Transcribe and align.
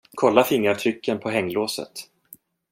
Kolla 0.15 0.43
fingeravtrycken 0.43 1.19
på 1.19 1.29
hänglåset. 1.29 1.91